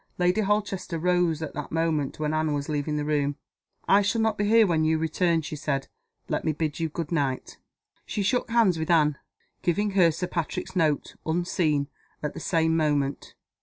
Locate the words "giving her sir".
9.61-10.25